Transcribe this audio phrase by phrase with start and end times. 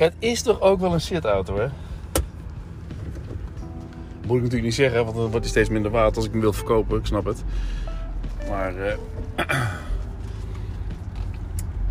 [0.00, 1.66] Het is toch ook wel een shitauto, hè?
[4.14, 6.40] Moet ik natuurlijk niet zeggen, want dan wordt hij steeds minder waard als ik hem
[6.40, 6.98] wil verkopen.
[6.98, 7.44] Ik snap het.
[8.48, 8.96] Maar eh,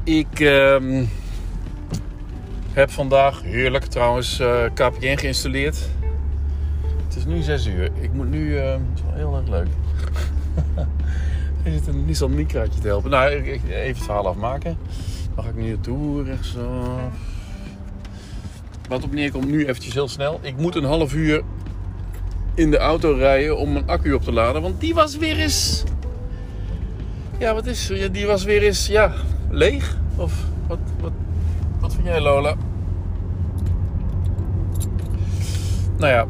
[0.21, 1.05] ik ehm,
[2.73, 5.89] heb vandaag, heerlijk trouwens, eh KPN geïnstalleerd.
[7.07, 7.89] Het is nu 6 uur.
[7.99, 9.67] Ik moet nu, het is wel heel erg leuk.
[11.63, 13.09] Er zit een Nissan Micraatje te helpen.
[13.09, 14.77] Nou, even het verhaal afmaken.
[15.35, 17.28] Dan ga ik nu naartoe, rechtsaf.
[18.89, 20.39] Wat op neerkomt nu eventjes heel snel.
[20.41, 21.41] Ik moet een half uur
[22.53, 24.61] in de auto rijden om mijn accu op te laden.
[24.61, 25.83] Want die was weer eens...
[27.37, 29.13] Ja, wat is Die was weer eens, ja,
[29.49, 29.97] leeg.
[30.15, 30.33] Of
[30.67, 31.11] wat, wat,
[31.79, 32.55] wat vind jij, Lola?
[35.97, 36.27] Nou ja.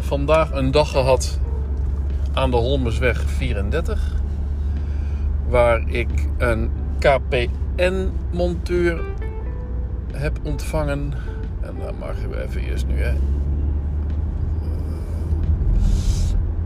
[0.00, 1.38] Vandaag een dag gehad
[2.32, 4.14] aan de Holmersweg 34.
[5.48, 9.00] Waar ik een KPN-monteur
[10.16, 11.12] heb ontvangen.
[11.60, 13.14] En dan mag je even eerst nu, hè.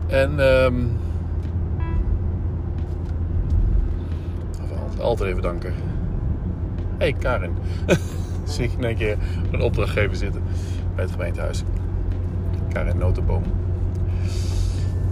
[0.07, 0.39] En
[4.99, 5.73] even altijd even danken.
[6.97, 7.53] Hé, hey, Karin.
[8.43, 9.17] Zie ik in één keer
[9.51, 10.43] een opdrachtgever zitten
[10.95, 11.63] bij het gemeentehuis.
[12.73, 13.43] Karin Notenboom.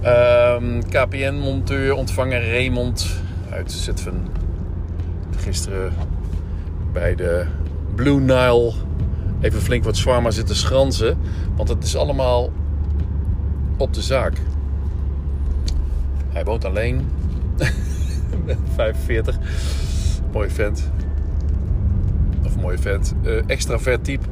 [0.01, 4.27] Ehm, KPN-monteur, ontvanger Raymond uit Zutphen.
[5.37, 5.93] Gisteren
[6.93, 7.45] bij de
[7.99, 8.73] Blue Nile
[9.41, 11.17] even flink wat zwaar zitten schransen.
[11.55, 12.51] Want het is allemaal
[13.77, 14.41] op de zaak.
[16.29, 17.11] Hij woont alleen.
[18.75, 19.37] 45.
[20.31, 20.91] Mooi vent.
[22.45, 23.13] Of mooie vent.
[23.23, 24.25] Eh, extravert type.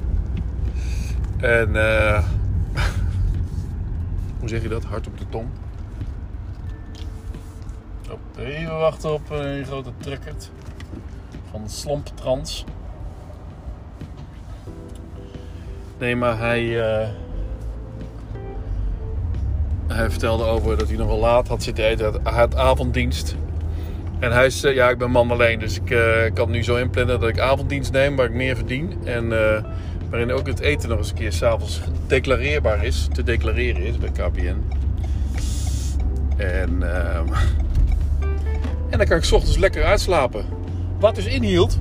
[1.38, 2.24] En eh,
[4.40, 4.84] hoe zeg je dat?
[4.84, 5.48] Hard op de tong.
[8.10, 10.52] Oh, even wachten op een grote truckert.
[11.52, 12.66] Van Slomptrans.
[16.00, 16.82] Nee, maar hij...
[16.82, 17.08] eh,
[19.88, 22.14] hij vertelde over dat hij nog wel laat had zitten eten.
[22.24, 23.36] Hij had avonddienst.
[24.20, 25.60] En hij zei, ja, ik ben man alleen.
[25.60, 28.94] Dus ik eh, kan nu zo inplannen dat ik avonddienst neem waar ik meer verdien.
[29.04, 29.24] En
[29.56, 29.64] eh,
[30.10, 33.08] waarin ook het eten nog eens een keer s'avonds declareerbaar is.
[33.12, 34.64] Te declareren is bij KPN.
[36.38, 37.28] En, ehm,
[38.92, 40.46] en dan kan ik 's ochtends lekker uitslapen.
[41.00, 41.80] Wat dus inhield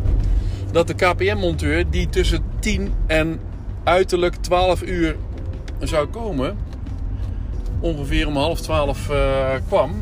[0.72, 3.40] dat de KPN-monteur die tussen 10 en
[3.86, 5.16] uiterlijk 12 uur
[5.78, 6.56] zou komen,
[7.80, 9.92] ongeveer om half 12 eh, kwam.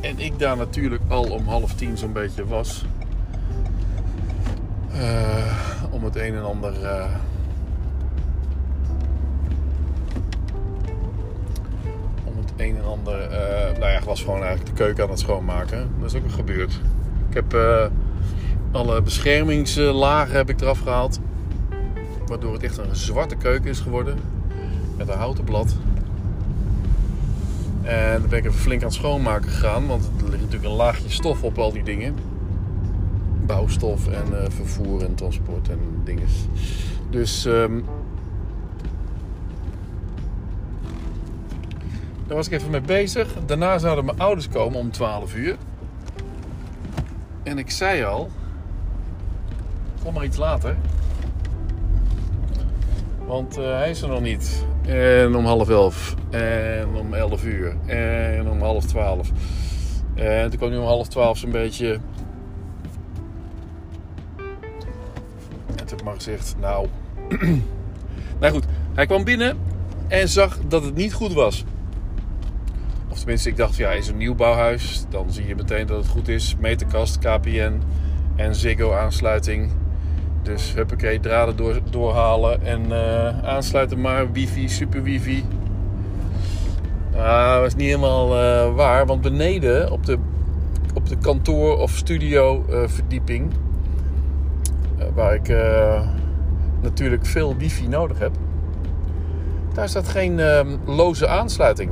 [0.00, 2.84] En ik daar natuurlijk al om half tien zo'n beetje was.
[4.92, 5.52] Eh,
[5.90, 6.82] om het een en ander.
[6.84, 7.04] eh,
[12.24, 13.20] om het een en ander.
[13.20, 15.90] eh, nou ja, ik was gewoon eigenlijk de keuken aan het schoonmaken.
[16.00, 16.80] Dat is ook gebeurd.
[17.28, 17.56] Ik heb
[18.72, 21.20] alle beschermingslagen heb ik eraf gehaald.
[22.26, 24.18] Waardoor het echt een zwarte keuken is geworden.
[24.96, 25.76] Met een houten blad.
[27.82, 29.86] En dan ben ik even flink aan het schoonmaken gegaan.
[29.86, 32.14] Want er ligt natuurlijk een laagje stof op al die dingen.
[33.46, 36.26] Bouwstof en eh, vervoer en transport en dingen.
[37.10, 37.80] Dus ehm,
[42.26, 43.34] daar was ik even mee bezig.
[43.46, 45.56] Daarna zouden mijn ouders komen om 12 uur.
[47.42, 48.30] En ik zei al,
[50.02, 50.76] kom maar iets later.
[53.26, 54.66] Want eh, hij is er nog niet.
[54.86, 56.14] En om half elf.
[56.30, 57.76] En om elf uur.
[57.86, 59.30] En om half twaalf.
[60.14, 61.98] En toen kwam hij om half twaalf zo'n beetje.
[65.76, 66.88] En toen maar gezegd, nou...
[68.40, 68.64] nou goed,
[68.94, 69.58] hij kwam binnen
[70.08, 71.64] en zag dat het niet goed was.
[73.08, 75.04] Of tenminste, ik dacht, ja, is een nieuwbouwhuis.
[75.08, 76.56] Dan zie je meteen dat het goed is.
[76.58, 77.80] Meterkast, KPN
[78.36, 79.70] en Ziggo aansluiting.
[80.44, 84.32] Dus huppakee, draden door, doorhalen en eh, aansluiten maar.
[84.32, 85.44] Wifi, super wifi.
[87.12, 89.06] Nou, dat was niet helemaal eh, waar.
[89.06, 90.18] Want beneden op de,
[90.94, 93.52] op de kantoor- of studio-verdieping...
[94.98, 95.48] eh, waar ik
[96.82, 98.32] natuurlijk veel wifi nodig heb...
[99.74, 101.90] Daar staat geen ehm, loze aansluiting.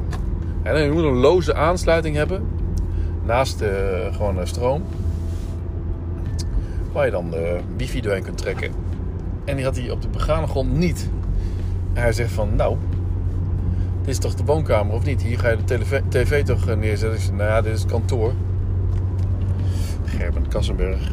[0.63, 2.49] En je moet een loze aansluiting hebben.
[3.25, 4.83] Naast de gewone stroom.
[6.93, 8.73] Waar je dan de wifi doorheen kunt trekken.
[9.45, 11.11] En die had hij op de begane grond niet.
[11.93, 12.77] En hij zegt van, nou,
[14.01, 15.23] dit is toch de woonkamer of niet?
[15.23, 17.19] Hier ga je de tv, toch eh, neerzetten?
[17.19, 18.33] Ik zeg, nou ja, dit is het kantoor.
[20.05, 21.11] Gerben Kassenberg.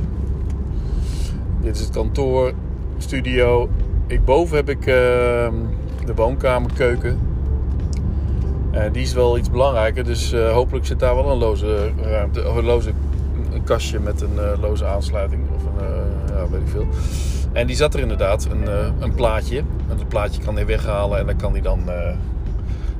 [1.62, 2.54] Dit is het kantoor,
[2.98, 3.70] studio.
[4.08, 5.54] Ik, boven heb ik ehm,
[6.06, 7.20] de woonkamer, keuken.
[8.72, 12.50] En die is wel iets belangrijker, dus eh, hopelijk zit daar wel een loze ruimte,
[12.50, 12.92] of een loze
[13.52, 15.49] een kastje met een eh, loze aansluiting eh,
[16.34, 16.88] ja, weet ik veel.
[17.54, 19.58] En die zat er inderdaad, een, uh, een plaatje.
[19.58, 21.86] En dat plaatje kan hij weghalen en dan kan hij dan, uh,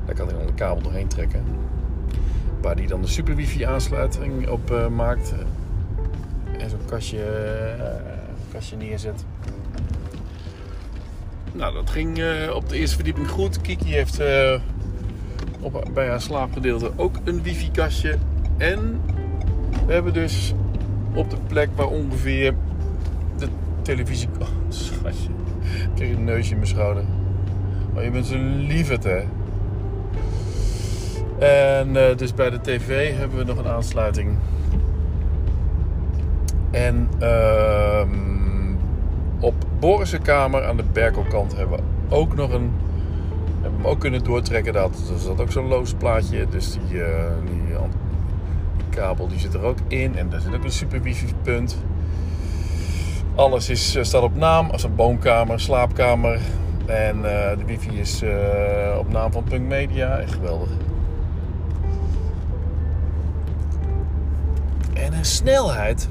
[0.06, 1.44] daar kan hij dan de kabel doorheen trekken.
[2.60, 5.34] Waar hij dan de super wifi aansluiting op uh, maakt.
[6.58, 7.24] En zo'n kastje,
[8.52, 9.24] kastje neerzet.
[11.52, 12.20] Nou, dat ging
[12.52, 13.60] op de eerste verdieping goed.
[13.60, 14.20] Kiki heeft
[15.60, 18.16] op, bij haar slaapgedeelte ook een wifi-kastje.
[18.56, 19.00] En
[19.86, 20.54] we hebben dus
[21.14, 22.54] op de plek waar ongeveer
[23.90, 24.28] televisie...
[24.40, 25.28] Oh, schatje.
[25.62, 27.04] Ik kreeg een neusje in mijn schouder.
[27.94, 29.22] Maar je bent zo lieverd, hè.
[31.38, 34.38] En uh, dus bij de tv hebben we nog een aansluiting.
[36.70, 38.02] En uh,
[39.40, 42.70] op Boris' kamer aan de Berkelkant hebben we ook nog een
[43.62, 44.72] hebben hem ook kunnen doortrekken.
[44.72, 46.46] Dat er zat ook zo'n loos plaatje.
[46.48, 47.06] Dus die, uh,
[47.44, 47.76] die,
[48.76, 50.16] die, kabel die zit er ook in.
[50.16, 51.78] En daar zit ook een super wifi punt.
[53.40, 54.70] Alles is, uh, staat op naam.
[54.70, 56.40] Als een woonkamer, slaapkamer.
[56.86, 57.22] En uh,
[57.58, 58.22] de wifi is
[58.98, 60.18] op naam van Punk Media.
[60.18, 60.68] Echt geweldig.
[64.94, 66.08] En een snelheid.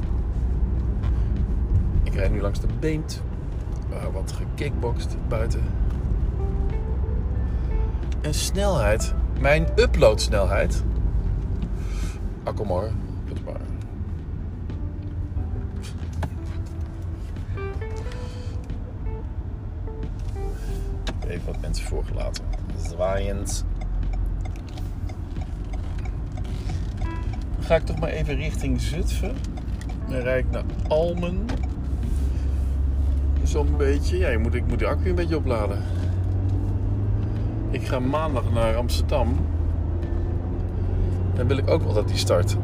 [2.04, 3.24] Ik rijd nu langs de Beemt.
[4.14, 5.62] wat gekickboxd buiten
[8.22, 10.84] en snelheid, mijn uploadsnelheid.
[12.44, 12.92] Ah, kom maar.
[13.46, 13.56] maar.
[13.56, 13.69] Even
[21.52, 22.44] wat mensen voorgelaten.
[22.78, 23.66] Zwaaiend.
[27.60, 29.36] Ga ik toch maar even richting Zutphen.
[30.08, 31.46] Dan rijd ik naar Almen.
[33.44, 34.18] Zo'n beetje.
[34.18, 35.84] Ja, moet, ik moet de accu een beetje opladen.
[37.70, 39.38] Ik ga maandag naar Amsterdam.
[41.34, 42.58] Dan wil ik ook wel dat die start.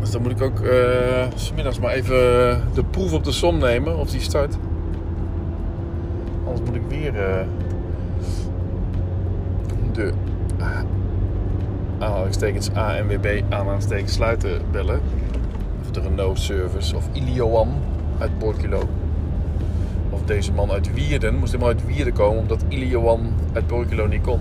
[0.00, 2.16] Dus dan moet ik ook uh, smiddags maar even
[2.74, 4.56] de proef op de som nemen of die start.
[6.46, 7.46] Anders moet ik weer uh,
[9.92, 10.12] de
[12.30, 15.00] aanhalingstekens ANWB aanhalingstekens sluiten bellen.
[15.82, 17.68] Of de Renault Service of Ilioan
[18.18, 18.88] uit Borkilo
[20.30, 21.34] deze man uit Wierden.
[21.34, 24.40] Moest helemaal uit Wierden komen omdat Ilioan uit Borkelo niet kon.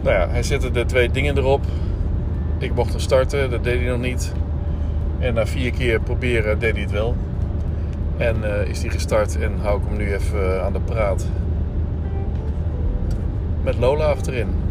[0.00, 1.64] Nou ja, hij zette de twee dingen erop.
[2.58, 4.32] Ik mocht hem starten, dat deed hij nog niet.
[5.18, 7.16] En na vier keer proberen deed hij het wel.
[8.16, 11.26] En uh, is hij gestart en hou ik hem nu even uh, aan de praat.
[13.62, 14.67] Met Lola achterin.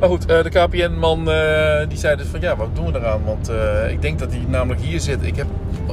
[0.00, 1.24] Maar goed, uh, de KPN-man
[1.88, 3.24] die zei dus van ja, wat doen we eraan?
[3.24, 3.50] Want
[3.90, 5.22] ik denk dat hij namelijk hier zit.
[5.22, 5.46] Ik heb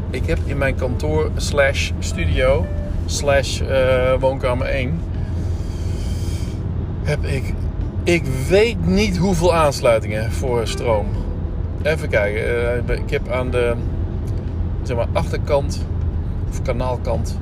[0.10, 2.66] ik heb in mijn kantoor slash studio
[3.06, 3.62] slash
[4.20, 5.00] woonkamer 1
[7.04, 7.54] heb ik
[8.08, 11.08] ik weet niet hoeveel aansluitingen voor stroom.
[11.82, 12.98] Even kijken.
[12.98, 13.74] Ik heb aan de
[14.84, 15.86] zeg maar, achterkant
[16.50, 17.40] of kanaalkant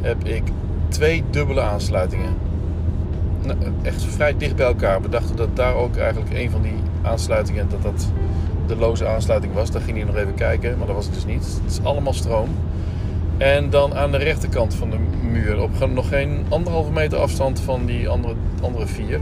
[0.00, 0.42] heb ik
[0.88, 2.45] twee dubbele aansluitingen.
[3.46, 5.02] Nou, echt vrij dicht bij elkaar.
[5.02, 8.10] We dachten dat daar ook eigenlijk een van die aansluitingen dat dat
[8.66, 9.70] de loze aansluiting was.
[9.70, 11.44] Daar ging hij nog even kijken, maar dat was het dus niet.
[11.62, 12.48] Het is allemaal stroom.
[13.36, 14.98] En dan aan de rechterkant van de
[15.30, 19.20] muur, op nog geen anderhalve meter afstand van die andere, andere vier,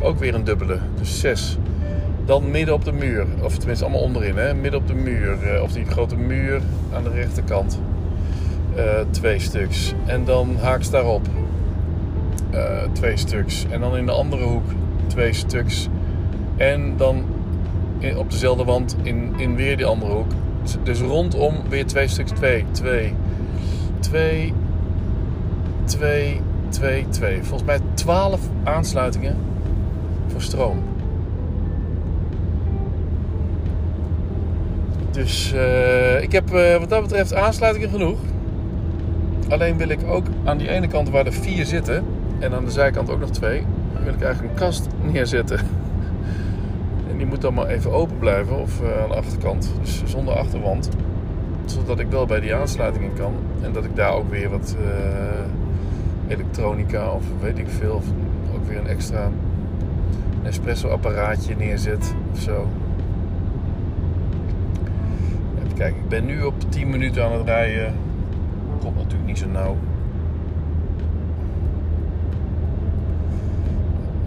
[0.00, 1.58] ook weer een dubbele, dus zes.
[2.24, 4.54] Dan midden op de muur, of tenminste allemaal onderin, hè?
[4.54, 6.60] midden op de muur, eh, of die grote muur
[6.94, 7.80] aan de rechterkant,
[8.76, 9.94] uh, twee stuks.
[10.06, 11.26] En dan haaks daarop,
[12.92, 13.66] twee stuks.
[13.70, 14.64] En dan in de andere hoek,
[15.06, 15.88] twee stuks.
[16.56, 17.24] En dan
[18.16, 20.30] op dezelfde wand in, in weer die andere hoek.
[20.82, 22.64] Dus, rondom weer twee stuks twee.
[22.70, 23.14] Twee,
[24.00, 24.52] twee,
[25.84, 27.42] twee, twee, twee.
[27.42, 29.36] Volgens mij 12 aansluitingen
[30.26, 30.82] voor stroom.
[35.10, 38.18] Dus uh, ik heb uh, wat dat betreft aansluitingen genoeg.
[39.48, 42.04] Alleen wil ik ook aan die ene kant waar er vier zitten
[42.42, 43.66] en aan de zijkant ook nog twee,
[44.04, 45.60] wil ik eigenlijk een kast neerzetten
[47.22, 50.88] die moet dan maar even open blijven of uh, aan de achterkant, dus zonder achterwand.
[51.64, 54.86] Zodat ik wel bij die aansluitingen kan en dat ik daar ook weer wat uh,
[56.28, 58.04] elektronica of weet ik veel, of
[58.54, 59.30] ook weer een extra
[60.42, 62.68] espresso apparaatje neerzet of zo.
[65.64, 67.94] Even kijken, ik ben nu op 10 minuten aan het rijden.
[68.80, 69.76] Komt natuurlijk niet zo nauw.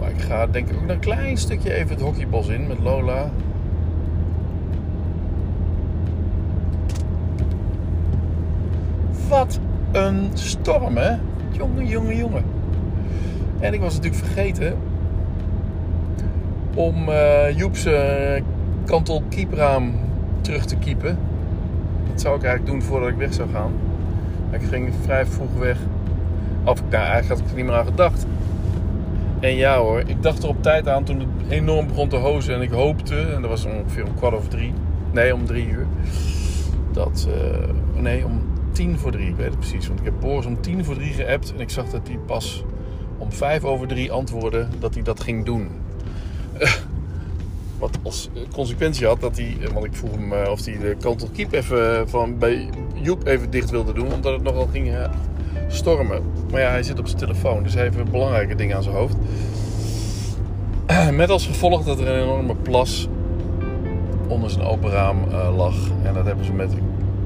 [0.08, 3.30] Ik ga denk ik ook een klein stukje even het hockeybos in met Lola.
[9.28, 9.60] Wat
[9.92, 11.16] een storm, hè?
[11.50, 12.44] Jongen, jongen, jongen.
[13.60, 14.76] En ik was natuurlijk vergeten
[16.74, 17.88] om uh, Joep's
[19.28, 19.92] kiepraam
[20.40, 21.18] terug te kiepen.
[22.10, 23.72] dat zou ik eigenlijk doen voordat ik weg zou gaan.
[24.50, 25.78] Ik ging vrij vroeg weg.
[26.64, 28.26] Of nou, eigenlijk had ik er niet meer aan gedacht.
[29.40, 32.54] En ja hoor, ik dacht er op tijd aan toen het enorm begon te hozen.
[32.54, 34.72] En ik hoopte, en dat was ongeveer om kwart over drie.
[35.12, 35.86] Nee, om drie uur.
[36.92, 39.28] Dat, uh, nee, om tien voor drie.
[39.28, 39.86] Ik weet het precies.
[39.86, 41.52] Want ik heb Boris om tien voor drie geappt.
[41.54, 42.64] En ik zag dat hij pas
[43.18, 45.68] om vijf over drie antwoordde dat hij dat ging doen.
[47.78, 51.28] Wat als consequentie had dat hij, want ik vroeg hem eh, of hij de Kantel
[51.32, 55.10] Keep even van bij Joep even dicht wilde doen, omdat het nogal ging eh,
[55.66, 56.22] stormen.
[56.50, 59.16] Maar ja, hij zit op zijn telefoon, dus hij heeft belangrijke dingen aan zijn hoofd.
[61.12, 63.08] Met als gevolg dat er een enorme plas
[64.28, 65.74] onder zijn open raam uh, lag.
[66.02, 66.72] En dat hebben ze met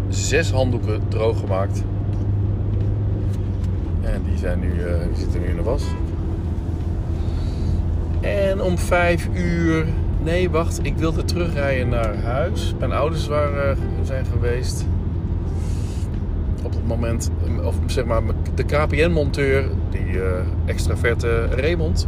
[0.08, 1.82] zes handdoeken droog gemaakt.
[4.02, 5.82] En die, zijn nu, uh, die zitten nu in de was.
[8.20, 9.86] En om vijf uur.
[10.22, 10.80] Nee, wacht.
[10.82, 12.74] Ik wilde terugrijden naar huis.
[12.78, 14.86] Mijn ouders waren, zijn geweest.
[16.62, 17.30] Op het moment,
[17.64, 18.22] of zeg maar,
[18.54, 20.22] de KPN-monteur, die uh,
[20.64, 22.06] extraverte Raymond,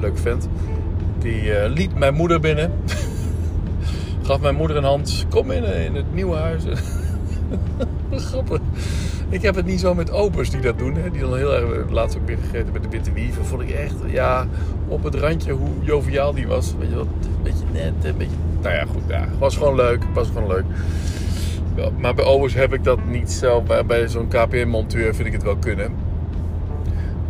[0.00, 0.48] leuk vent,
[1.18, 2.72] die uh, liet mijn moeder binnen.
[4.26, 5.26] Gaf mijn moeder een hand.
[5.28, 6.62] Kom in, in het nieuwe huis.
[8.10, 8.60] Grappig.
[9.28, 10.94] Ik heb het niet zo met opers die dat doen.
[10.94, 11.10] Hè.
[11.10, 13.44] Die dan heel erg, laatst ook weer gegeten met de witte wieven.
[13.44, 14.46] Vond ik echt, ja,
[14.88, 16.74] op het randje hoe joviaal die was.
[16.78, 18.36] Weet je wat, een beetje net, een beetje...
[18.62, 19.28] Nou ja, goed, ja.
[19.38, 20.64] Was gewoon leuk, was gewoon leuk.
[21.98, 23.62] Maar bij opers heb ik dat niet zo.
[23.86, 25.94] Bij, zo'n KPN-monteur vind ik het wel kunnen.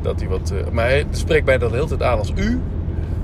[0.02, 0.52] Dat hij wat...
[0.54, 2.60] Uh, maar hij spreekt mij dan de hele tijd aan als u.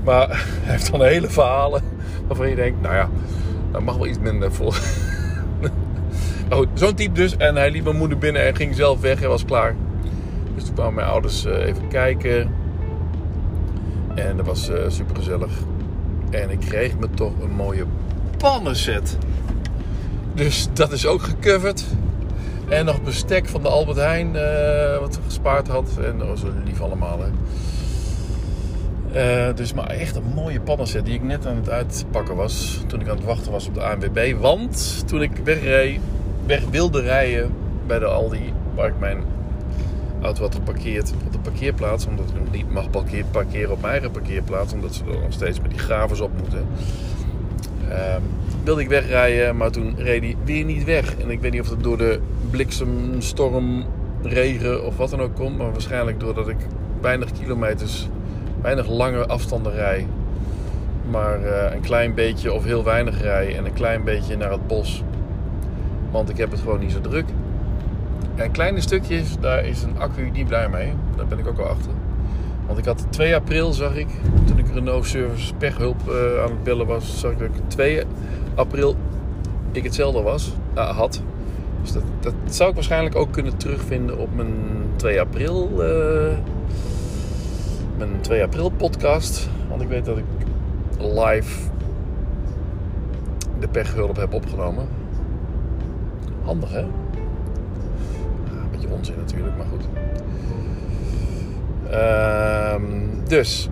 [0.03, 0.27] Maar
[0.63, 1.81] hij heeft dan hele verhalen
[2.27, 3.09] waarvan je denkt, nou ja,
[3.71, 4.77] dat mag wel iets minder voor.
[6.49, 7.37] Maar goed, zo'n type dus.
[7.37, 9.19] En hij liep mijn moeder binnen en ging zelf weg.
[9.19, 9.75] Hij was klaar.
[10.55, 12.51] Dus toen kwamen mijn ouders uh, even kijken.
[14.15, 15.51] En dat was uh, super gezellig.
[16.29, 17.85] En ik kreeg me toch een mooie
[18.37, 19.17] pannenset.
[20.33, 21.83] Dus dat is ook gecoverd.
[22.69, 25.89] En nog bestek van de Albert Heijn, uh, wat ze gespaard had.
[26.03, 27.19] En dat was lief allemaal.
[27.19, 27.29] Hè.
[29.13, 32.83] Uh, dus maar echt een mooie pannenset die ik net aan het uitpakken was.
[32.87, 34.35] Toen ik aan het wachten was op de ANWB.
[34.39, 35.99] Want toen ik wegreed
[36.45, 37.51] weg wilde rijden
[37.87, 39.23] bij de Aldi, waar ik mijn
[40.21, 42.89] auto had geparkeerd op de parkeerplaats, omdat ik nog niet mag
[43.31, 46.67] parkeren op mijn eigen parkeerplaats, omdat ze er nog steeds met die gravers op moeten.
[47.89, 48.15] Uh,
[48.63, 51.17] wilde ik wegrijden, maar toen reed hij weer niet weg.
[51.17, 53.85] En ik weet niet of het door de bliksem, storm,
[54.21, 56.57] regen of wat dan ook komt, maar waarschijnlijk doordat ik
[57.01, 58.07] weinig kilometers,
[58.61, 60.07] weinig lange afstanden rij.
[61.09, 64.67] Maar uh, een klein beetje of heel weinig rij en een klein beetje naar het
[64.67, 65.03] bos.
[66.11, 67.25] Want ik heb het gewoon niet zo druk.
[68.35, 70.93] En kleine stukjes, daar is een accu niet blij mee.
[71.15, 71.91] Daar ben ik ook al achter.
[72.65, 74.07] Want ik had 2 april, zag ik,
[74.45, 78.03] toen ik Renault Service pechhulp uh, aan het bellen was, zag ik dat ik 2
[78.55, 78.95] april
[79.71, 81.21] ik hetzelfde was, uh, had.
[81.81, 84.53] Dus dat, dat, zou ik waarschijnlijk ook kunnen terugvinden op mijn
[84.95, 86.37] 2 april, uh,
[87.97, 89.49] mijn 2 april podcast.
[89.69, 90.23] Want ik weet dat ik
[90.97, 91.69] live
[93.59, 94.87] de pechhulp heb opgenomen.
[96.43, 96.81] Handig hè?
[96.81, 96.89] een
[98.71, 99.87] beetje onzin natuurlijk, maar goed.
[101.91, 102.75] Uh,
[103.27, 103.69] dus.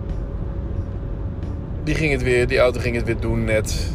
[1.84, 3.92] Die ging het weer, die auto ging het weer doen net.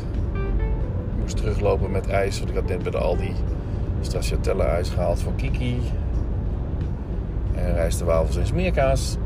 [1.38, 3.34] Teruglopen met ijs, want ik had net bij de Aldi
[4.02, 5.82] stracciatella ijs gehaald voor Kiki.
[7.56, 9.18] En rijst de wafels en smeerkaas.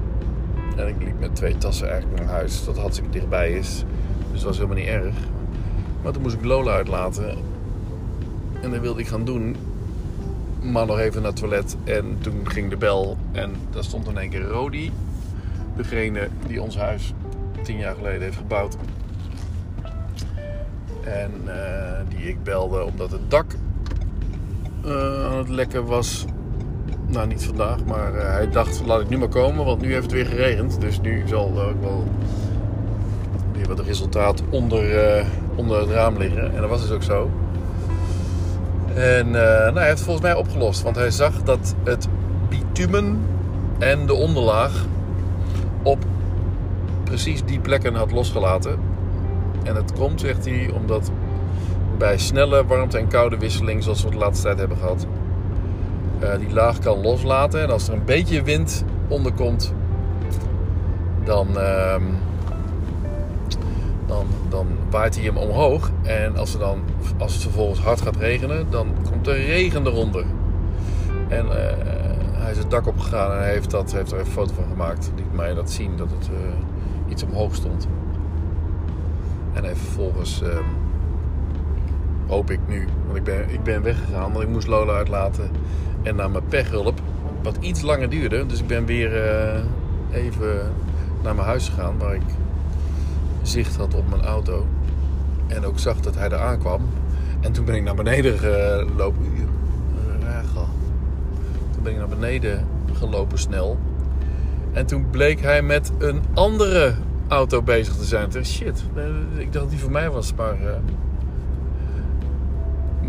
[0.76, 3.84] En ik liep met twee tassen eigenlijk naar huis, dat hartstikke dichtbij is.
[4.32, 5.16] Dus dat was helemaal niet erg.
[6.04, 7.38] Maar toen moest ik Lola uitlaten.
[8.62, 9.56] En dat wilde ik gaan doen.
[10.62, 11.78] Maar nog even naar het toilet.
[11.84, 13.18] En toen ging de bel.
[13.32, 14.92] En daar stond in één keer Rodi.
[15.76, 17.14] Degene die ons huis
[17.64, 18.78] tien jaar geleden heeft gebouwd.
[21.04, 21.54] En uh,
[22.10, 23.46] die ik belde omdat het dak
[24.86, 26.26] uh, aan het lekken was.
[27.08, 30.04] Nou, niet vandaag, maar uh, hij dacht: laat ik nu maar komen, want nu heeft
[30.04, 30.82] het weer geregend.
[30.82, 32.04] Dus nu zal er ook wel
[33.54, 36.56] weer wat resultaat onder, onder het raam liggen.
[36.56, 37.30] En dat was dus ook zo.
[38.94, 40.82] En nou, hij heeft het volgens mij opgelost.
[40.82, 42.08] Want hij zag dat het
[42.50, 43.20] bitumen
[43.80, 44.86] en de onderlaag
[45.84, 46.06] op
[47.04, 48.91] precies die plekken had losgelaten.
[49.64, 51.12] En het komt, zegt hij, omdat
[51.98, 55.06] bij snelle warmte- en koude wisseling, zoals we de laatste tijd hebben gehad,
[56.24, 57.62] uh, die laag kan loslaten.
[57.62, 59.74] En als er een beetje wind onder komt,
[61.24, 61.48] dan.
[61.58, 61.96] Uh,
[64.12, 65.92] dan, dan waait hij hem omhoog.
[66.02, 66.80] En als, er dan,
[67.18, 70.26] als het vervolgens hard gaat regenen, dan komt er regen eronder.
[71.28, 71.52] En uh,
[72.32, 75.12] hij is het dak opgegaan en hij heeft, dat, heeft er een foto van gemaakt.
[75.16, 77.88] Liet mij dat zien dat het uh, iets omhoog stond.
[79.54, 80.50] En heeft vervolgens uh,
[82.28, 82.88] Hoop ik nu.
[83.06, 85.50] Want ik ben, ik ben weggegaan, want ik moest Lola uitlaten.
[86.04, 87.00] En naar mijn pechhulp.
[87.44, 88.46] Wat iets langer duurde.
[88.46, 89.64] Dus ik ben weer uh,
[90.12, 90.74] even
[91.24, 91.98] naar mijn huis gegaan.
[91.98, 92.22] Waar ik
[93.42, 94.66] zicht had op mijn auto.
[95.48, 96.82] En ook zag dat hij er aankwam.
[97.40, 99.32] En toen ben ik naar beneden gelopen.
[101.72, 103.78] Toen ben ik naar beneden gelopen snel.
[104.72, 106.94] En toen bleek hij met een andere
[107.32, 108.46] auto bezig te zijn.
[108.46, 108.84] Shit,
[109.38, 110.34] ik dacht die voor mij was.
[110.34, 110.70] Maar, uh,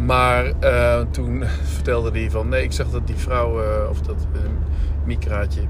[0.06, 2.48] maar uh, toen vertelde hij van...
[2.48, 4.26] Nee, ik zag dat die vrouw, of dat
[5.04, 5.60] Mikraatje...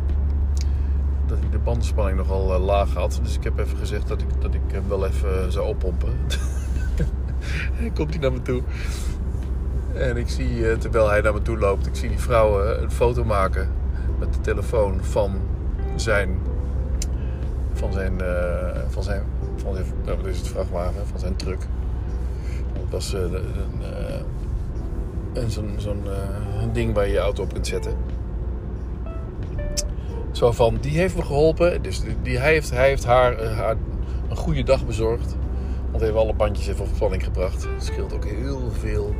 [1.26, 3.21] Dat hij de bandenspanning nogal laag had.
[3.23, 6.12] Dus ik heb even gezegd dat ik, dat ik hem wel even zou oppompen.
[7.80, 8.62] en komt hij naar me toe.
[9.94, 11.87] En ik zie, terwijl hij naar me toe loopt...
[11.87, 13.71] Ik zie die vrouw een foto maken
[14.18, 15.40] met de telefoon van
[15.97, 16.38] zijn
[17.72, 18.18] van zijn,
[18.88, 19.22] van zijn,
[19.56, 21.66] van zijn nou, wat is het, vrachtwagen, van zijn truck.
[22.72, 23.32] Dat was uh, een,
[25.34, 26.02] uh, zo'n zo'n
[26.72, 27.96] ding waar je je auto op kunt zetten.
[30.32, 31.82] Zo van, die heeft me geholpen.
[31.82, 33.38] Dus die, hij, heeft, hij heeft haar,
[34.28, 35.36] een goede dag bezorgd.
[35.90, 37.62] Want hij heeft alle bandjes even op spanning gebracht.
[37.74, 39.14] Het scheelt ook heel veel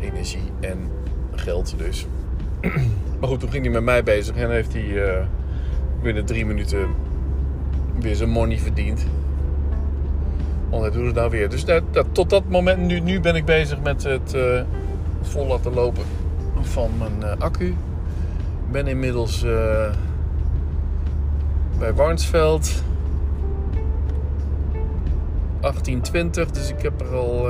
[0.00, 0.78] energie en
[1.34, 2.06] geld dus.
[3.20, 5.26] maar goed, toen ging hij met mij bezig en heeft hij
[6.02, 6.88] binnen drie minuten
[8.06, 9.06] weer zijn money verdiend.
[10.70, 11.48] Want hij doet het nou weer.
[11.48, 11.82] Dus dat,
[12.12, 14.60] tot dat moment, nu, nu ben ik bezig met het uh,
[15.22, 16.04] vol laten lopen
[16.60, 17.66] van mijn uh, accu.
[17.66, 19.90] Ik ben inmiddels uh,
[21.78, 22.82] bij Warnsveld.
[25.60, 27.42] 1820, dus ik heb er al.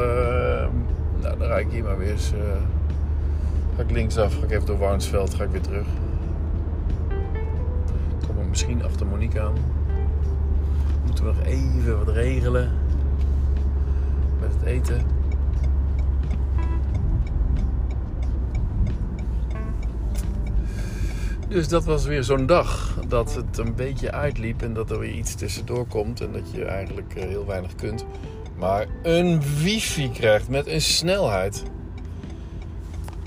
[1.21, 2.33] nou, dan rijd ik hier maar weer eens.
[3.77, 5.87] ga ik linksaf, ga ik even door Warnsveld, ga ik weer terug.
[8.27, 9.76] Kom er misschien achter Monique aan
[11.23, 12.71] moeten we nog even wat regelen
[14.41, 15.07] met het eten.
[21.49, 25.13] Dus dat was weer zo'n dag dat het een beetje uitliep en dat er weer
[25.13, 28.05] iets tussendoor komt en dat je eigenlijk eh, heel weinig kunt.
[28.57, 31.63] Maar een wifi krijgt met een snelheid,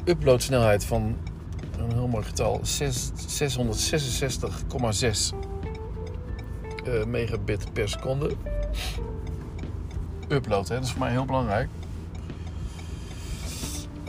[0.05, 1.17] uploadsnelheid van
[1.79, 5.48] een heel mooi getal, 666,6
[6.87, 8.29] uh, megabit per seconde.
[10.27, 10.75] Upload, hè?
[10.75, 11.67] dat is voor mij heel belangrijk.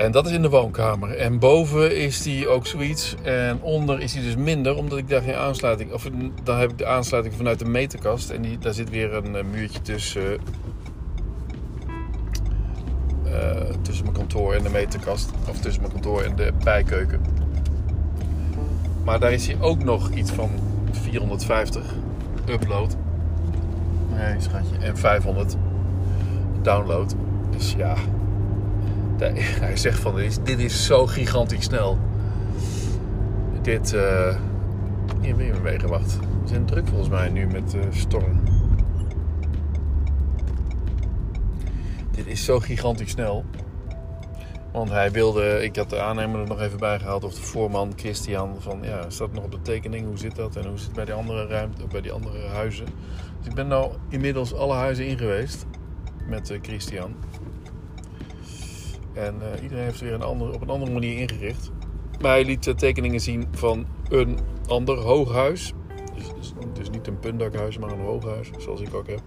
[0.00, 1.16] En dat is in de woonkamer.
[1.16, 3.14] En boven is die ook zoiets.
[3.22, 5.92] En onder is die dus minder, omdat ik daar geen aansluiting.
[5.92, 6.09] Of
[6.42, 8.30] dan heb ik de aansluiting vanuit de meterkast.
[8.30, 10.38] En die, daar zit weer een, een muurtje tussen.
[13.26, 15.30] Uh, tussen mijn kantoor en de meterkast.
[15.48, 17.20] Of tussen mijn kantoor en de bijkeuken.
[19.04, 20.50] Maar daar is hij ook nog iets van
[20.90, 21.94] 450
[22.48, 22.96] upload.
[24.14, 24.76] Nee, schatje.
[24.76, 25.57] En 500
[26.62, 27.14] download.
[27.50, 27.94] Dus ja.
[29.61, 31.98] Hij zegt van dit is, zo gigantisch snel.
[33.62, 33.92] Dit.
[33.92, 34.37] Uh,
[35.20, 35.53] hier ben je.
[35.53, 36.00] We
[36.44, 38.40] zijn druk volgens mij nu met uh, storm.
[42.11, 43.44] Dit is zo gigantisch snel.
[44.72, 47.92] Want hij wilde, ik had de aannemer er nog even bij gehaald, of de voorman
[47.96, 50.94] Christian, van ja, staat nog op de tekening, hoe zit dat en hoe zit het
[50.94, 52.87] bij die andere ruimte, bij die andere huizen.
[53.38, 55.66] Dus ik ben nou inmiddels alle huizen in geweest
[56.26, 57.14] met uh, Christian.
[59.12, 61.70] En uh, iedereen heeft weer een andere, op een andere manier ingericht.
[62.20, 65.72] Maar hij liet uh, tekeningen zien van een ander hooghuis.
[66.14, 69.20] Dus, dus, dus niet een puntdakhuis, maar een hooghuis, zoals ik ook heb.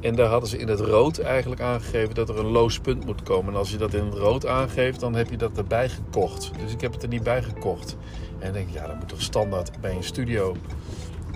[0.00, 3.22] En daar hadden ze in het rood eigenlijk aangegeven dat er een loos punt moet
[3.22, 3.52] komen.
[3.52, 6.50] En als je dat in het rood aangeeft, dan heb je dat erbij gekocht.
[6.62, 7.96] Dus ik heb het er niet bij gekocht.
[8.38, 10.56] En dan denk ik, ja, dat moet toch standaard bij een studio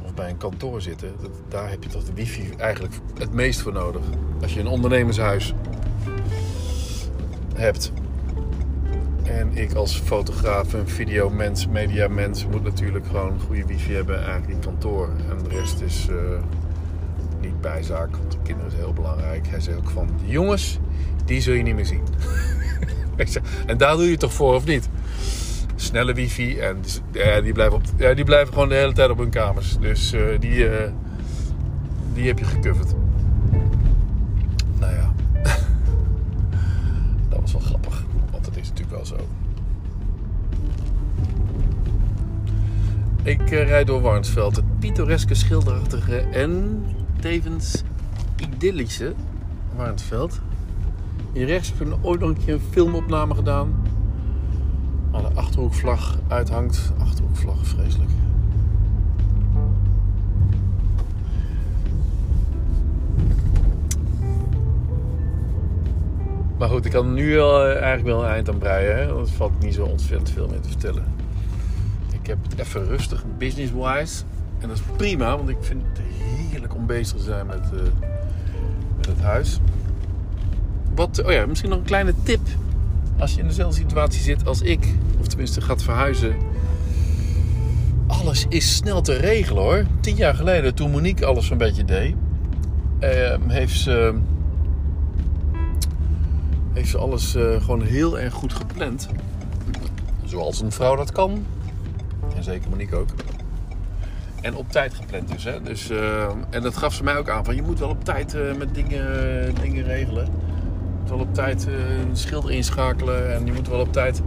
[0.04, 1.12] of bij een kantoor zitten.
[1.20, 4.02] Dat, daar heb je toch de wifi eigenlijk het meest voor nodig.
[4.42, 5.54] Als je een ondernemershuis
[7.54, 7.92] hebt.
[9.22, 14.60] En ik als fotograaf en videomens, mediamens moet natuurlijk gewoon goede wifi hebben eigenlijk in
[14.60, 15.08] kantoor.
[15.08, 16.06] En de rest is...
[16.10, 16.16] Uh,
[17.42, 19.46] niet bijzaak, want de kinderen is heel belangrijk.
[19.48, 20.78] Hij zei ook van, jongens,
[21.24, 22.02] die zul je niet meer zien.
[23.66, 24.88] en daar doe je toch voor, of niet?
[25.74, 26.76] Snelle wifi en
[27.12, 29.78] ja, die, blijven op, ja, die blijven gewoon de hele tijd op hun kamers.
[29.78, 30.90] Dus uh, die, uh,
[32.14, 32.94] die heb je gecoverd.
[34.78, 35.12] Nou ja,
[37.28, 39.16] dat was wel grappig, want dat is natuurlijk wel zo.
[43.22, 46.82] Ik uh, rijd door Warnsveld, het pittoreske, schilderachtige en
[47.22, 47.82] tevens
[48.36, 49.14] idyllische
[49.76, 50.40] Warnsveld.
[51.32, 53.86] Hier rechts heb ik ooit nog een keer een filmopname gedaan.
[55.10, 56.92] Waar de achterhoekvlag uithangt.
[56.98, 58.10] Achterhoekvlag, vreselijk.
[66.58, 68.96] Maar goed, ik kan nu wel, eh, eigenlijk wel een eind aan breien.
[68.96, 69.12] Hè?
[69.12, 71.04] Want er valt niet zo ontzettend veel meer te vertellen.
[72.20, 74.24] Ik heb het even rustig, business-wise.
[74.58, 76.00] En dat is prima, want ik vind het
[76.62, 77.80] heerlijk om bezig te zijn met, eh,
[78.96, 79.60] met het huis.
[80.94, 82.40] Wat, oh ja, misschien nog een kleine tip.
[83.18, 86.36] Als je in dezelfde situatie zit als ik, of tenminste gaat verhuizen.
[88.06, 89.84] Alles is snel te regelen hoor.
[90.00, 92.14] Tien jaar geleden, toen Monique alles een beetje deed,
[92.98, 94.14] eh, heeft ze
[96.72, 99.08] heeft ze alles uh, gewoon heel erg goed gepland.
[100.24, 101.44] Zoals een vrouw dat kan.
[102.36, 103.08] En zeker Monique ook.
[104.42, 105.44] En op tijd gepland dus.
[105.44, 105.62] Hè?
[105.62, 107.44] dus uh, en dat gaf ze mij ook aan.
[107.44, 110.24] Van je moet wel op tijd uh, met dingen, dingen regelen.
[110.24, 110.30] Je
[111.00, 113.34] moet wel op tijd een schilder inschakelen.
[113.34, 114.22] En je moet wel op tijd...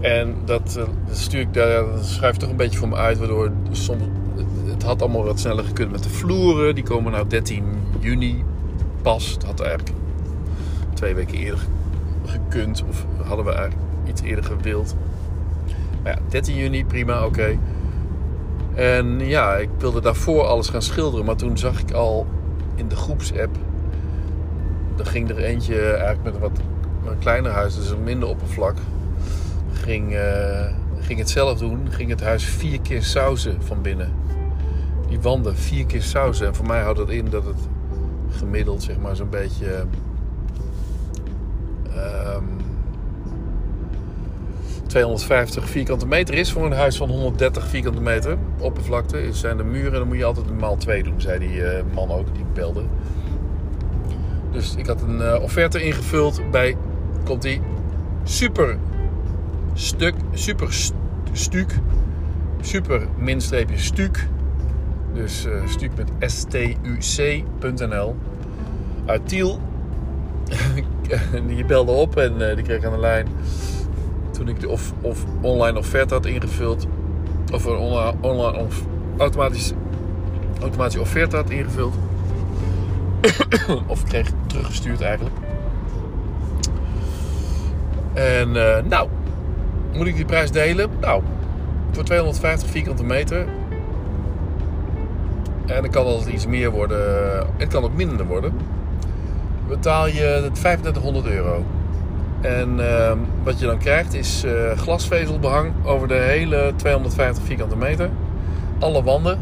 [0.00, 0.72] En dat,
[1.06, 3.18] dat stuur ik daar, dat schrijf toch een beetje voor me uit.
[3.18, 4.02] Waardoor soms...
[4.64, 6.74] Het had allemaal wat sneller gekund met de vloeren.
[6.74, 7.64] Die komen nou 13
[8.00, 8.44] juni
[9.02, 9.30] pas.
[9.30, 9.96] Het had eigenlijk
[10.94, 11.60] twee weken eerder
[12.24, 12.84] gekund.
[12.88, 14.96] Of hadden we eigenlijk iets eerder gewild.
[16.02, 17.58] Maar ja, 13 juni, prima, oké.
[18.76, 21.26] En ja, ik wilde daarvoor alles gaan schilderen.
[21.26, 22.26] Maar toen zag ik al
[22.74, 23.56] in de groepsapp...
[24.98, 26.60] Er ging er eentje eigenlijk met een wat
[27.06, 28.76] een kleiner huis, dus een minder oppervlak.
[29.72, 30.66] Ging, uh,
[31.00, 31.90] ging het zelf doen.
[31.90, 34.12] Ging het huis vier keer sausen van binnen.
[35.08, 36.46] Die wanden vier keer sausen.
[36.46, 37.68] En voor mij houdt dat in dat het
[38.30, 39.86] gemiddeld zeg maar zo'n beetje
[44.96, 49.32] 250 ehm, vierkante meter is voor een huis van 130 vierkante meter oppervlakte.
[49.32, 52.10] Zijn de muren, dan moet je altijd een maal 2 doen, zei die uh, man
[52.10, 52.82] ook, die belde.
[54.52, 56.76] Dus ik had een uh, offerte ingevuld bij,
[57.24, 57.60] komt die,
[58.24, 58.78] super
[59.74, 60.72] stuk, super
[61.32, 61.78] stuk,
[62.60, 64.26] super minstreepje stuk.
[65.12, 68.16] Dus uh, stuk met stuc.nl
[69.06, 69.60] uit Tiel
[71.46, 73.26] die belde op en die kreeg aan de lijn.
[74.36, 76.86] Toen ik de of, of online offerte had ingevuld.
[77.52, 78.82] Of een online, online of
[79.16, 79.72] automatisch,
[80.60, 81.94] automatische offerte had ingevuld.
[83.86, 85.36] of kreeg teruggestuurd eigenlijk.
[88.14, 89.08] En uh, nou,
[89.92, 90.90] moet ik die prijs delen?
[91.00, 91.22] Nou,
[91.90, 93.46] voor 250 vierkante meter.
[95.66, 96.98] En dan kan altijd iets meer worden.
[97.56, 98.52] Het kan ook minder worden
[99.68, 101.64] betaal je 3500 euro.
[102.40, 108.10] En uh, wat je dan krijgt is uh, glasvezelbehang over de hele 250 vierkante meter.
[108.78, 109.38] Alle wanden.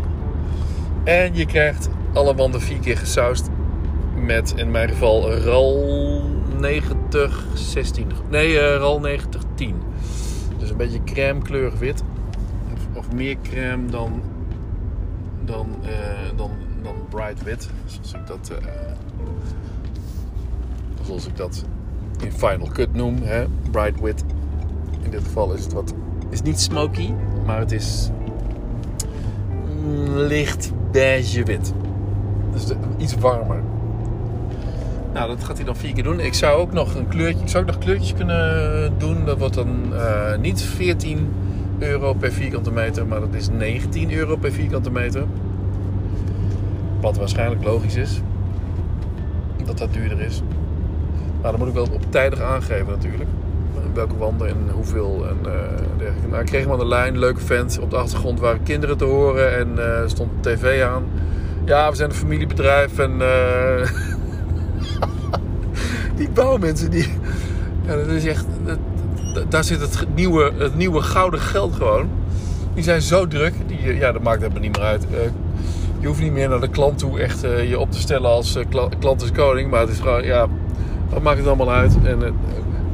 [1.05, 3.49] En je krijgt alle wanden vier keer gesausd
[4.17, 6.23] met in mijn geval RAL
[6.59, 8.07] 90 16.
[8.31, 9.75] Nee, uh, RAL 90 10.
[10.59, 12.03] Dus een beetje crème kleurig wit.
[12.73, 14.23] Of, of meer crème dan,
[15.45, 15.89] dan, uh,
[16.37, 16.51] dan,
[16.83, 17.69] dan bright wit.
[17.87, 18.53] Zoals ik dat
[21.05, 21.65] zoals ik dat
[22.25, 23.45] in Final Cut noem, hè?
[23.71, 24.25] bright wit.
[25.03, 25.95] In dit geval is het wat,
[26.31, 27.13] is niet smoky,
[27.47, 28.11] maar het is
[29.85, 31.73] mm, licht beige wit.
[32.53, 33.63] Dus iets warmer.
[35.13, 36.21] Nou, dat gaat hij dan vier keer doen.
[36.21, 39.25] Ik zou ook nog een kleurtje, zou ook nog kleurtjes kunnen doen.
[39.25, 41.33] Dat wordt dan uh, niet 14
[41.79, 45.25] euro per vierkante meter, maar dat is 19 euro per vierkante meter.
[47.01, 48.21] Wat waarschijnlijk logisch is.
[49.65, 50.43] Dat dat duurder is.
[51.45, 53.31] Nou, dan moet ik wel op tijdig aangeven natuurlijk.
[53.95, 55.53] Welke wanden en hoeveel en uh,
[55.97, 56.29] dergelijke.
[56.29, 57.79] Nou, ik kreeg hem aan de lijn, leuke vent.
[57.79, 61.05] Op de achtergrond waren kinderen te horen en uh, stond tv aan.
[61.65, 63.13] Ja, we zijn een familiebedrijf en...
[63.21, 63.91] Uh...
[66.19, 67.09] die bouwmensen, die...
[67.87, 68.47] Ja, dat is echt...
[68.65, 72.09] Dat, daar zit het nieuwe, het nieuwe gouden geld gewoon.
[72.75, 73.55] Die zijn zo druk.
[73.67, 75.07] Die, ja, dat maakt helemaal niet meer uit.
[76.01, 78.59] je hoeft niet meer naar de klant toe echt je op te stellen als
[78.99, 79.71] klant is koning.
[79.71, 80.49] Maar het is gewoon, ja,
[81.15, 81.97] wat maakt het allemaal uit?
[82.05, 82.35] En het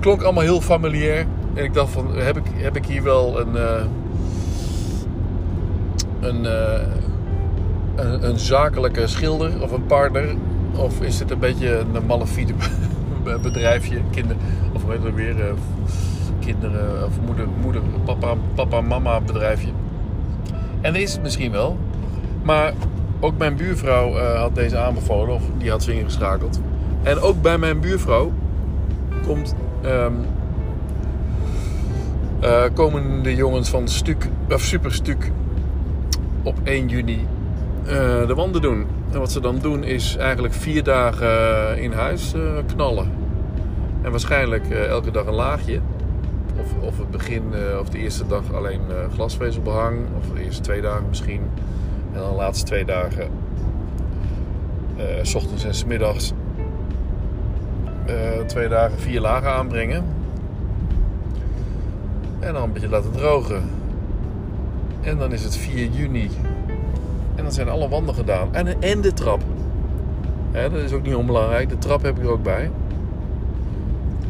[0.01, 1.27] klonk allemaal heel familiair.
[1.55, 3.55] En ik dacht van, heb ik, heb ik hier wel een...
[6.21, 6.51] Een, uh,
[7.95, 10.35] een, een, zakelijke schilder of een partner?
[10.77, 12.53] Of is het een beetje een malafide
[13.43, 14.01] bedrijfje?
[14.11, 14.37] Kinder,
[14.73, 15.35] of weet je weer?
[16.39, 19.71] Kinderen of moeder, moeder papa, papa, mama bedrijfje.
[20.81, 21.79] En dat is het misschien wel.
[22.43, 22.73] Maar
[23.21, 26.61] ook mijn buurvrouw had deze aanbevolen, of die had ze ingeschakeld.
[27.03, 28.33] En ook bij mijn buurvrouw
[29.27, 30.17] komt, um,
[32.75, 35.31] komen de jongens van Stuk, of Superstuk
[36.43, 37.27] op 1 juni
[37.85, 37.93] uh,
[38.27, 38.87] de wanden doen.
[39.13, 42.35] En wat ze dan doen is eigenlijk vier dagen in huis
[42.67, 43.11] knallen.
[44.03, 45.81] En waarschijnlijk elke dag een laagje.
[46.61, 47.43] Of, of het begin,
[47.81, 48.81] of de eerste dag alleen
[49.15, 49.99] glasvezelbehang.
[50.19, 51.41] Of de eerste twee dagen misschien.
[52.13, 53.29] En dan de laatste twee dagen,
[55.23, 56.40] s ochtends en s middags eh,
[58.47, 60.05] twee dagen vier lagen aanbrengen.
[62.39, 63.63] En dan een beetje laten drogen.
[65.01, 66.31] En dan is het 4 juni.
[67.35, 68.55] En dan zijn alle wanden gedaan.
[68.55, 69.43] En, en de trap.
[70.51, 71.69] Hè, dat is ook niet onbelangrijk.
[71.69, 72.71] De trap heb ik er ook bij.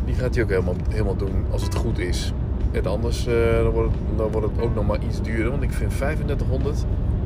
[0.05, 2.33] Die gaat hij ook helemaal, helemaal doen als het goed is.
[2.73, 5.51] En anders uh, dan, wordt het, dan wordt het ook nog maar iets duurder.
[5.51, 6.85] Want ik vind 3500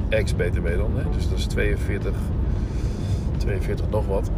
[0.09, 0.91] ex-BTW dan.
[0.95, 1.03] Hè?
[1.17, 2.13] Dus dat is 42,
[3.37, 4.31] 42 nog wat.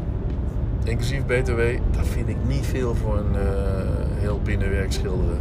[0.87, 3.40] Inclusief BTW, dat vind ik niet veel voor een uh,
[4.20, 5.38] heel binnenwerk schilderen.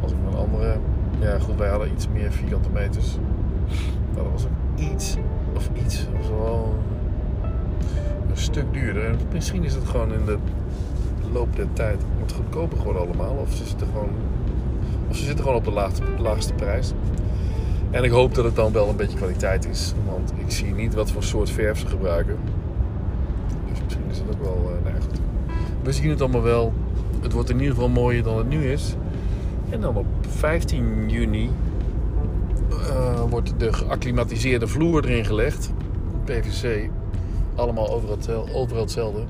[0.00, 0.76] Als ik een andere...
[1.20, 3.18] Ja goed, wij hadden iets meer vierkante meters.
[4.14, 5.16] Dat was ook iets,
[5.54, 6.74] of iets, of wel
[8.30, 9.04] een stuk duurder.
[9.04, 10.36] En misschien is het gewoon in de
[11.32, 13.34] loop der tijd wat goedkoper geworden allemaal.
[13.34, 14.10] Of ze zitten gewoon,
[15.08, 16.92] of ze zitten gewoon op de laagste, laagste prijs.
[17.90, 19.94] En ik hoop dat het dan wel een beetje kwaliteit is.
[20.06, 22.36] Want ik zie niet wat voor soort verf ze gebruiken.
[24.18, 25.02] Het ook wel uh, nou.
[25.82, 26.72] We zien het allemaal wel.
[27.20, 28.94] Het wordt in ieder geval mooier dan het nu is.
[29.70, 31.50] En dan op 15 juni
[32.70, 35.72] uh, wordt de geacclimatiseerde vloer erin gelegd.
[36.24, 36.90] PVC.
[37.54, 39.22] Allemaal overal, overal hetzelfde.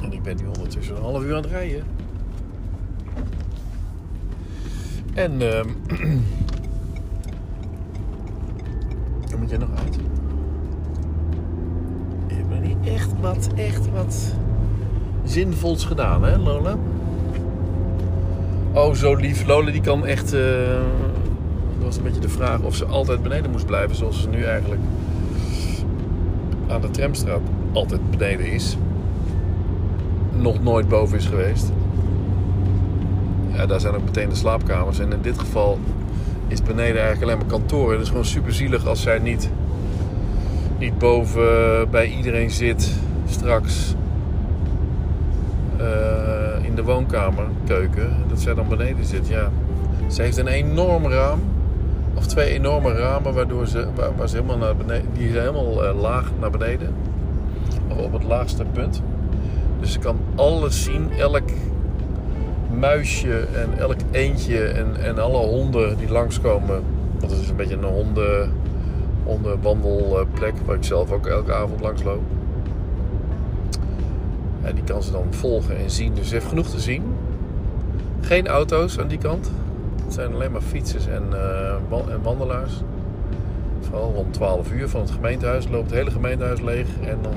[0.00, 1.84] En ik ben nu ondertussen een half uur aan het rijden.
[5.14, 5.40] En uh,
[9.30, 9.98] dan moet je nog uit.
[12.26, 12.76] Je hebt niet
[13.54, 14.34] echt wat,
[15.24, 16.76] zinvols gedaan, hè, Lola?
[18.72, 19.46] Oh, zo lief.
[19.46, 20.34] Lola die kan echt.
[20.34, 20.40] Uh,
[21.76, 24.42] dat was een beetje de vraag of ze altijd beneden moest blijven, zoals ze nu
[24.42, 24.80] eigenlijk
[26.68, 27.40] aan de tramstraat
[27.72, 28.76] altijd beneden is
[30.32, 31.72] nog nooit boven is geweest.
[33.52, 34.98] Ja, daar zijn ook meteen de slaapkamers.
[34.98, 35.78] En in dit geval
[36.48, 37.92] is beneden eigenlijk alleen maar kantoor.
[37.92, 39.50] Het is gewoon super zielig als zij niet,
[40.78, 42.92] niet boven bij iedereen zit
[43.32, 43.94] straks
[45.80, 48.16] uh, in de woonkamer, keuken.
[48.28, 49.28] Dat zij dan beneden zit.
[49.28, 49.50] Ja.
[50.06, 51.40] Ze heeft een enorm raam.
[52.14, 56.00] Of twee enorme ramen waardoor ze, waar, ze helemaal naar beneden, die zijn helemaal uh,
[56.00, 56.94] laag naar beneden.
[57.88, 59.02] Of op het laagste punt.
[59.80, 61.48] Dus ik kan alles zien, elk
[62.78, 66.82] muisje en elk eendje en, en alle honden die langskomen.
[67.18, 68.52] Want het is een beetje een honden,
[69.24, 72.22] hondenwandelplek waar ik zelf ook elke avond langs loop.
[74.62, 76.14] En die kan ze dan volgen en zien.
[76.14, 77.02] Dus ze heeft genoeg te zien.
[78.20, 79.50] Geen auto's aan die kant.
[80.04, 81.22] Het zijn alleen maar fietsers en,
[81.90, 82.72] en wandelaars.
[83.80, 86.86] Vooral rond 12 uur van het gemeentehuis loopt het hele gemeentehuis leeg.
[87.00, 87.34] En dan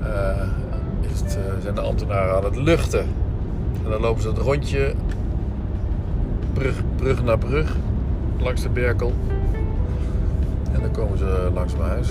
[0.00, 0.08] uh,
[1.00, 3.06] het, uh, zijn de ambtenaren aan het luchten.
[3.84, 4.94] En dan lopen ze het rondje,
[6.52, 7.76] brug, brug naar brug,
[8.38, 9.12] langs de Berkel.
[10.72, 12.08] En dan komen ze langs mijn huis.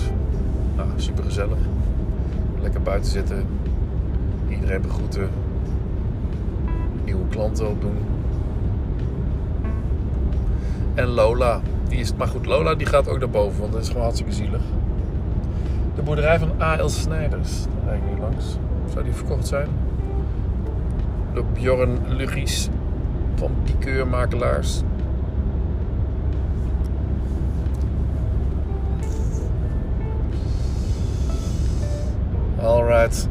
[0.76, 1.58] Nou, super gezellig.
[2.62, 3.46] Lekker buiten zitten.
[4.48, 5.28] Iedereen begroeten.
[7.04, 7.96] Nieuwe klanten opdoen.
[10.94, 11.60] En Lola.
[11.88, 14.32] Die is, maar goed, Lola die gaat ook naar boven, want dat is gewoon hartstikke
[14.32, 14.62] zielig.
[15.94, 16.88] De boerderij van A.L.
[16.88, 17.64] Snijders.
[17.84, 18.56] Daar ik langs.
[18.92, 19.68] Zou die verkocht zijn?
[21.32, 22.68] Door Bjorn Lugis
[23.34, 24.82] van Pikeurmakelaars.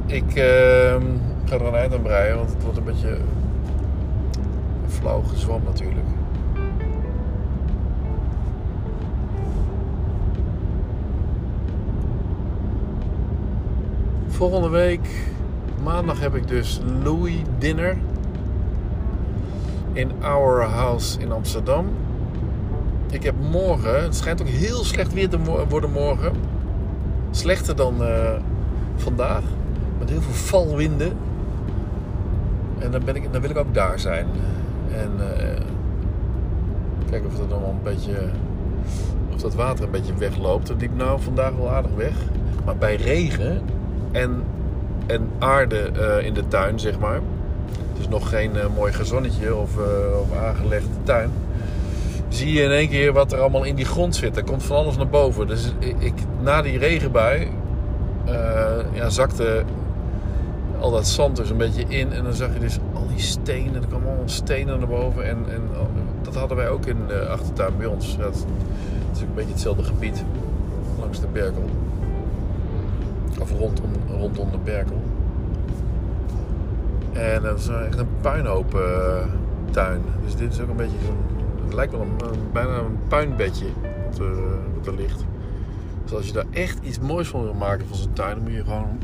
[0.06, 0.36] Ik uh,
[1.46, 3.18] ga er een eind aan breien, want het wordt een beetje
[4.88, 6.06] flauw gezwam natuurlijk.
[14.28, 15.08] Volgende week
[15.84, 17.98] maandag heb ik dus Louis Dinner
[19.94, 21.86] in Our House in Amsterdam.
[23.12, 26.34] Ik heb morgen, het schijnt ook heel slecht weer te worden morgen.
[27.30, 28.32] Slechter dan uh,
[28.96, 29.44] vandaag.
[30.02, 31.18] Met heel veel valwinden.
[32.80, 34.26] En dan, ben ik, dan wil ik ook daar zijn.
[34.94, 35.26] En uh,
[37.10, 38.18] kijken of dat dan wel een beetje.
[39.34, 40.68] Of dat water een beetje wegloopt.
[40.68, 42.14] Het liep nou vandaag wel aardig weg.
[42.66, 43.62] Maar bij regen
[44.12, 44.44] en
[45.08, 47.20] en aarde uh, in de tuin, zeg maar.
[47.98, 48.94] Dus nog geen uh, mooi
[49.44, 49.78] uh, of
[50.38, 51.32] aangelegde tuin.
[52.28, 54.38] Zie je in één keer wat er allemaal in die grond zit.
[54.38, 55.48] Er komt van alles naar boven.
[55.48, 57.48] Dus ik, na die regenbui
[58.94, 59.64] ja, zakte
[60.82, 62.12] al dat zand dus een beetje in.
[62.12, 63.82] En dan zag je dus al die stenen.
[63.82, 65.26] Er kwamen allemaal stenen naar boven.
[65.26, 65.62] En, en
[66.22, 68.18] dat hadden wij ook in de achtertuin bij ons.
[68.18, 68.46] Dat,
[69.14, 70.24] is ook een beetje hetzelfde gebied.
[71.00, 71.70] Langs de Berkel.
[73.40, 75.02] Of rondom, rondom de Berkel.
[77.14, 78.82] En dat is echt een puinhoop uh,
[79.72, 80.02] tuin.
[80.24, 81.40] Dus dit is ook een beetje zo'n...
[81.64, 82.18] Het lijkt wel een,
[82.52, 83.66] bijna een puinbedje
[84.10, 84.36] wat er,
[84.78, 85.26] wat er ligt.
[86.04, 88.36] Dus als je daar echt iets moois van wil maken van zo'n tuin...
[88.36, 88.98] dan moet je gewoon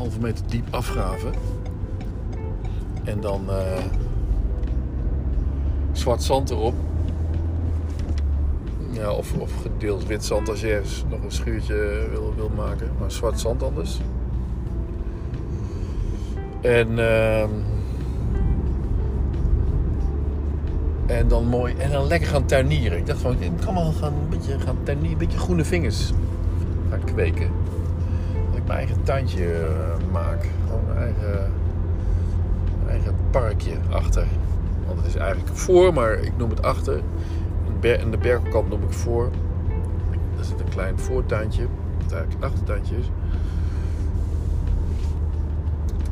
[0.00, 1.32] halve meter diep afgraven.
[3.04, 3.84] En dan eh,
[5.92, 6.74] zwart zand erop.
[8.90, 12.90] Ja, of, of gedeeld wit zand als je nog een schuurtje wil, wil maken.
[12.98, 14.00] Maar zwart zand anders.
[16.60, 17.50] En, ehm,
[21.06, 21.74] en dan mooi.
[21.78, 22.98] En dan lekker gaan tuinieren.
[22.98, 25.12] Ik dacht van, ik kan wel gaan een beetje gaan tuinieren.
[25.20, 26.12] Een beetje groene vingers
[26.90, 27.59] gaan kweken.
[28.70, 30.48] Mijn eigen tuintje eh, maak.
[30.66, 31.52] Gewoon mijn eigen,
[32.88, 34.26] eigen parkje achter.
[34.86, 37.00] Want het is eigenlijk voor, maar ik noem het achter.
[37.80, 39.30] En de bergkant noem ik voor.
[40.38, 41.66] Er zit een klein voortuintje.
[42.06, 43.10] Dat eigenlijk een is.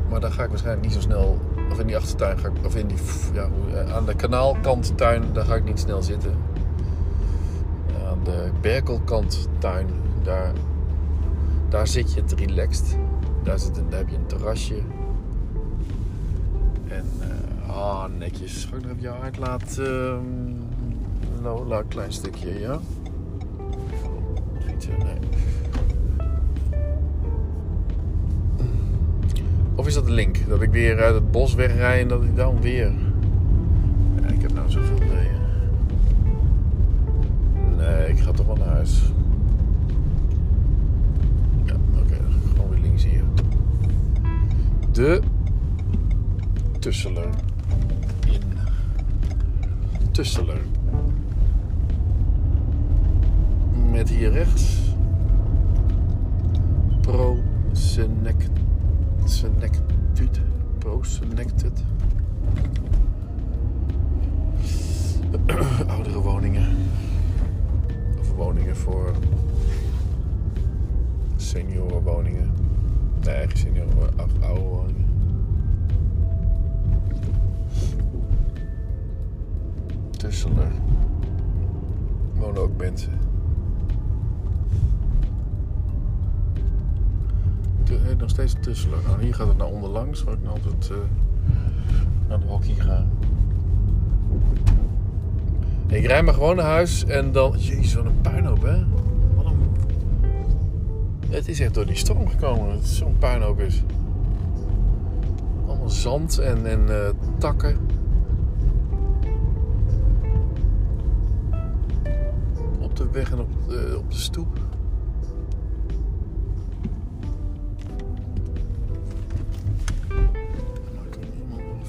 [0.09, 1.39] Maar dan ga ik waarschijnlijk niet zo snel.
[1.71, 2.65] Of in die achtertuin ga ik.
[2.65, 2.97] Of in die.
[3.33, 6.33] Ja, hoe- aan de kanaalkant tuin, daar ga ik niet snel zitten.
[8.09, 9.87] Aan de Berkelkant tuin,
[10.23, 10.51] daar,
[11.69, 12.97] daar zit je het relaxed.
[13.43, 14.81] Daar, zit daar heb je een terrasje.
[16.87, 17.05] En.
[17.19, 18.65] eh, ah, netjes.
[18.65, 20.21] Ga ik nog even jou uitlaten?
[21.41, 22.79] Lola, een klein stukje, ja?
[24.87, 25.17] Nee.
[29.75, 30.47] Of is dat een link?
[30.47, 32.91] Dat ik weer uit het bos wegrij en dat ik dan weer.
[34.21, 35.37] Ja, ik heb nou zoveel ideeën.
[37.77, 39.11] Nee, ik ga toch wel naar huis.
[41.65, 43.23] Ja, oké, dan ga ik gewoon weer links hier.
[44.99, 45.21] De
[46.79, 47.29] Tusseler.
[48.27, 48.41] In.
[53.91, 54.79] Met hier rechts.
[57.01, 57.37] Pro
[57.71, 58.49] Senect.
[59.25, 60.41] Senectud.
[60.77, 61.01] Pro.
[65.87, 66.77] Oudere woningen.
[68.19, 69.15] Of woningen voor
[71.35, 72.51] seniorenwoningen.
[73.21, 75.05] Senioren, maar ou- oude woningen.
[80.17, 80.71] Tusseler.
[82.33, 83.11] Wonen ook mensen.
[87.89, 88.99] Eh, nog steeds Tusseler.
[89.07, 90.97] Nou, hier gaat het naar onderlangs, waar ik nou altijd eh,
[92.27, 93.05] naar de hockey ga.
[95.87, 97.51] Ik rijd maar gewoon naar huis en dan...
[97.57, 98.83] Jezus, wat een puinhoop, hè?
[101.29, 102.71] Het is echt door die storm gekomen.
[102.71, 103.83] Het zo'n puinhoop is.
[105.67, 107.77] Allemaal zand en, en eh, takken.
[112.79, 114.57] Op de weg en op, de- op de stoep.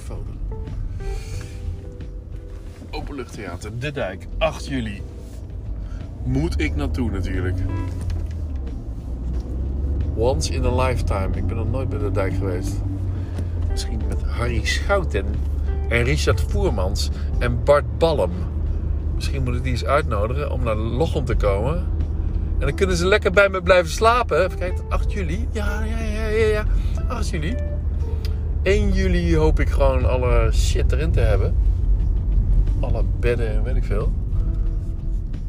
[0.09, 0.17] Er.
[2.91, 5.03] Openluchttheater, De Dijk, 8 juli.
[6.25, 7.57] Moet ik naartoe natuurlijk.
[10.21, 11.29] Once in a lifetime.
[11.35, 12.75] Ik ben nog nooit bij De Dijk geweest.
[13.71, 15.25] Misschien met Harry Schouten
[15.89, 18.31] en Richard Voermans en Bart Ballem.
[19.15, 21.77] Misschien moet ik die eens uitnodigen om naar Lochem te komen.
[22.59, 24.45] En dan kunnen ze lekker bij me blijven slapen.
[24.45, 25.49] Even kijken, 8 juli?
[25.51, 26.65] Ja, ja, ja, ja, ja.
[27.09, 27.55] 8 juli.
[28.63, 31.55] 1 juli hoop ik gewoon alle shit erin te hebben.
[32.81, 34.13] Alle bedden en weet ik veel.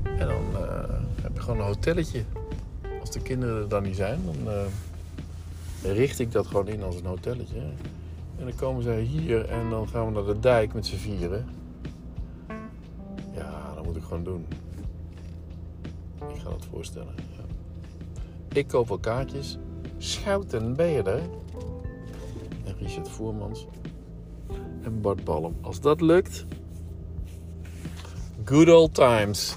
[0.03, 0.89] En dan eh,
[1.21, 2.23] heb je gewoon een hotelletje.
[3.11, 7.05] De kinderen er dan niet zijn, dan eh, richt ik dat gewoon in als een
[7.05, 7.59] hotelletje.
[8.37, 11.45] En dan komen zij hier en dan gaan we naar de dijk met z'n vieren.
[13.33, 14.45] Ja, dat moet ik gewoon doen.
[16.15, 17.13] Ik ga dat voorstellen.
[17.17, 17.43] Ja.
[18.53, 19.57] Ik koop wel kaartjes.
[19.97, 21.21] Schouten, ben je er?
[22.63, 23.67] En Richard Voermans.
[24.83, 25.55] En Bart Ballem.
[25.61, 26.45] Als dat lukt.
[28.43, 29.55] Good old times.